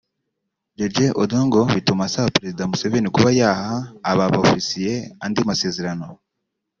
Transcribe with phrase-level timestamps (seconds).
[0.77, 3.71] Jeje Odong bituma asaba Perezida Museveni kuba yaha
[4.09, 4.93] aba bofisiye
[5.23, 6.07] andi masezerano